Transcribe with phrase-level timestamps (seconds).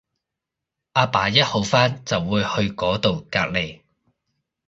[0.93, 3.81] 阿爸一好翻就會去嗰到隔離